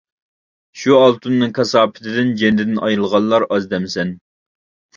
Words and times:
شۇ 0.83 0.95
ئالتۇننىڭ 0.99 1.53
كاساپىتىدىن 1.59 2.33
جېنىدىن 2.41 2.73
ئايرىلغانلار 2.89 3.49
ئاز 3.53 3.71
دەمسەن؟! 3.77 4.19